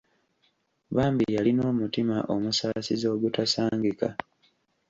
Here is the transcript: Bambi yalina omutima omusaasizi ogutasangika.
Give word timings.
Bambi 0.95 1.25
yalina 1.35 1.61
omutima 1.71 2.17
omusaasizi 2.33 3.05
ogutasangika. 3.13 4.09